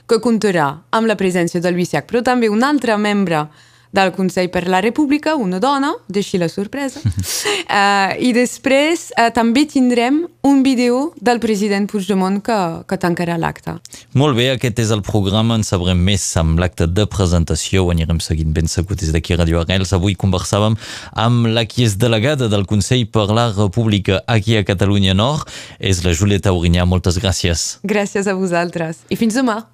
que 0.07 0.21
comptarà 0.21 0.69
amb 0.95 1.09
la 1.09 1.17
presència 1.19 1.59
de 1.59 1.71
Lluís 1.73 1.91
Llach, 1.91 2.07
però 2.07 2.21
també 2.23 2.47
un 2.49 2.63
altre 2.63 2.95
membre 2.97 3.47
del 3.95 4.11
Consell 4.15 4.51
per 4.51 4.65
la 4.67 4.81
República, 4.83 5.35
una 5.39 5.59
dona, 5.63 5.93
deixi 6.07 6.37
la 6.41 6.49
sorpresa. 6.51 7.01
uh, 7.01 8.11
I 8.27 8.31
després 8.35 9.09
uh, 9.15 9.29
també 9.35 9.65
tindrem 9.71 10.25
un 10.45 10.61
vídeo 10.63 11.13
del 11.17 11.39
president 11.39 11.87
Puigdemont 11.89 12.41
que, 12.45 12.57
que 12.85 12.99
tancarà 13.01 13.39
l'acte. 13.41 13.77
Molt 14.13 14.37
bé, 14.37 14.51
aquest 14.53 14.83
és 14.83 14.91
el 14.93 15.01
programa, 15.05 15.57
en 15.57 15.65
sabrem 15.65 15.99
més 16.05 16.25
amb 16.37 16.59
l'acte 16.61 16.85
de 16.91 17.07
presentació, 17.09 17.85
ho 17.85 17.93
anirem 17.93 18.21
seguint 18.21 18.53
ben 18.53 18.69
segut 18.69 19.01
des 19.01 19.13
d'aquí 19.15 19.33
a 19.33 19.39
Radio 19.41 19.63
Arrels. 19.63 19.95
Avui 19.95 20.17
conversàvem 20.19 20.77
amb 21.25 21.49
la 21.55 21.65
qui 21.65 21.87
és 21.87 21.97
delegada 22.01 22.49
del 22.51 22.67
Consell 22.69 23.07
per 23.07 23.29
la 23.31 23.47
República 23.55 24.21
aquí 24.27 24.57
a 24.59 24.65
Catalunya 24.67 25.15
Nord, 25.17 25.49
és 25.79 26.03
la 26.05 26.13
Julieta 26.13 26.51
Aurinyà. 26.53 26.85
Moltes 26.85 27.17
gràcies. 27.21 27.65
Gràcies 27.87 28.27
a 28.27 28.35
vosaltres 28.37 29.01
i 29.09 29.17
fins 29.17 29.39
demà. 29.39 29.61